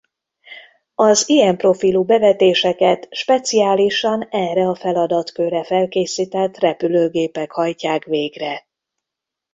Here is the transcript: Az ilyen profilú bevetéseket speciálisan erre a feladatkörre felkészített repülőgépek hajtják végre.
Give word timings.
Az 0.95 1.29
ilyen 1.29 1.57
profilú 1.57 2.03
bevetéseket 2.03 3.07
speciálisan 3.11 4.21
erre 4.29 4.67
a 4.67 4.75
feladatkörre 4.75 5.63
felkészített 5.63 6.57
repülőgépek 6.57 7.51
hajtják 7.51 8.05
végre. 8.05 8.67